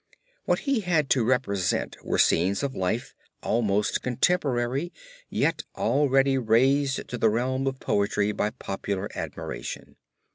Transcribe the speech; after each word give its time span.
What 0.45 0.61
he 0.65 0.79
had 0.79 1.11
to 1.11 1.23
represent 1.23 1.95
were 2.03 2.17
scenes 2.17 2.63
of 2.63 2.73
life 2.73 3.13
almost 3.43 4.01
contemporary 4.01 4.91
yet 5.29 5.61
already 5.75 6.39
raised 6.39 7.07
to 7.09 7.19
the 7.19 7.29
realm 7.29 7.67
of 7.67 7.79
poetry 7.79 8.31
by 8.31 8.49
popular 8.49 9.09
admiration. 9.13 9.97